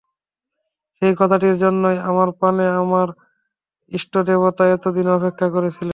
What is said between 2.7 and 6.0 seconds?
আমার ইষ্টদেবতা এত দিন অপেক্ষা করছিলেন।